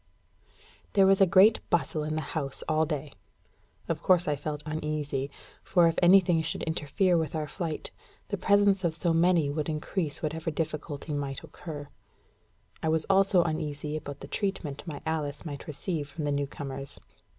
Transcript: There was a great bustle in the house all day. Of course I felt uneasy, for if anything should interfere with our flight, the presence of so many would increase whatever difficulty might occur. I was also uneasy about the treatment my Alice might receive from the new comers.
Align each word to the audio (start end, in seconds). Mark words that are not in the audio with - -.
There 0.93 1.05
was 1.05 1.21
a 1.21 1.27
great 1.27 1.59
bustle 1.69 2.03
in 2.03 2.15
the 2.15 2.21
house 2.33 2.63
all 2.67 2.87
day. 2.87 3.11
Of 3.87 4.01
course 4.01 4.27
I 4.27 4.35
felt 4.35 4.63
uneasy, 4.65 5.29
for 5.63 5.87
if 5.87 5.93
anything 6.01 6.41
should 6.41 6.63
interfere 6.63 7.19
with 7.19 7.35
our 7.35 7.47
flight, 7.47 7.91
the 8.29 8.35
presence 8.37 8.83
of 8.83 8.95
so 8.95 9.13
many 9.13 9.51
would 9.51 9.69
increase 9.69 10.23
whatever 10.23 10.49
difficulty 10.49 11.13
might 11.13 11.43
occur. 11.43 11.87
I 12.81 12.89
was 12.89 13.05
also 13.11 13.43
uneasy 13.43 13.95
about 13.95 14.21
the 14.21 14.27
treatment 14.27 14.87
my 14.87 15.03
Alice 15.05 15.45
might 15.45 15.67
receive 15.67 16.09
from 16.09 16.23
the 16.23 16.31
new 16.31 16.47
comers. 16.47 16.99